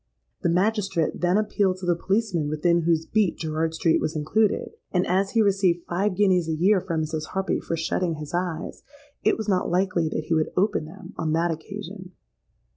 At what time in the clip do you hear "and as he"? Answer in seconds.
4.91-5.43